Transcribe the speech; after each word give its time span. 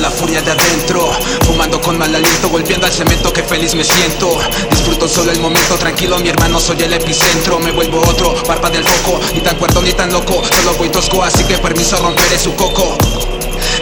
La 0.00 0.10
furia 0.10 0.42
de 0.42 0.50
adentro 0.50 1.10
Fumando 1.46 1.80
con 1.80 1.96
mal 1.96 2.14
aliento 2.14 2.48
volviendo 2.48 2.86
al 2.86 2.92
cemento 2.92 3.32
que 3.32 3.42
feliz 3.42 3.74
me 3.74 3.82
siento. 3.82 4.38
Disfruto 4.70 5.08
solo 5.08 5.32
el 5.32 5.40
momento 5.40 5.76
Tranquilo 5.76 6.18
mi 6.18 6.28
hermano 6.28 6.60
soy 6.60 6.82
el 6.82 6.92
epicentro. 6.92 7.58
Me 7.58 7.72
vuelvo 7.72 8.00
otro 8.00 8.34
Barba 8.46 8.70
del 8.70 8.84
foco 8.84 9.20
Ni 9.34 9.40
tan 9.40 9.56
cuerdo 9.56 9.82
ni 9.82 9.92
tan 9.92 10.12
loco. 10.12 10.42
Solo 10.44 10.74
voy 10.74 10.90
tosco 10.90 11.22
Así 11.22 11.44
que 11.44 11.58
permiso 11.58 11.96
romperé 11.96 12.38
su 12.38 12.54
coco. 12.54 12.96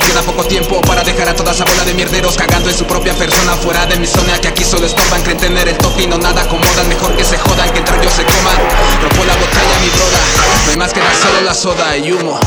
Queda 0.00 0.22
poco 0.22 0.44
tiempo 0.44 0.80
para 0.82 1.02
dejar 1.02 1.28
a 1.28 1.36
toda 1.36 1.52
esa 1.52 1.64
bola 1.64 1.84
de 1.84 1.94
mierderos 1.94 2.36
cagando 2.36 2.68
en 2.70 2.76
su 2.76 2.84
propia 2.84 3.14
persona 3.14 3.54
fuera 3.54 3.86
de 3.86 3.96
mi 3.96 4.06
zona 4.06 4.40
que 4.40 4.48
aquí 4.48 4.64
solo 4.64 4.86
estaban 4.86 5.22
creen 5.22 5.38
tener 5.38 5.68
el 5.68 5.78
toque 5.78 6.04
y 6.04 6.06
no 6.06 6.18
nada 6.18 6.42
acomodan 6.42 6.88
mejor 6.88 7.16
que 7.16 7.24
se 7.24 7.38
jodan 7.38 7.70
que 7.70 7.78
entre 7.78 7.96
ellos 7.98 8.12
se 8.12 8.24
coman. 8.24 8.56
Rompo 9.02 9.24
la 9.24 9.34
botella 9.34 9.78
mi 9.80 9.88
broda 9.90 10.44
no 10.64 10.70
hay 10.70 10.76
más 10.76 10.92
que 10.92 11.00
dar 11.00 11.14
solo 11.14 11.40
la 11.42 11.54
soda 11.54 11.96
y 11.96 12.12
humo. 12.12 12.38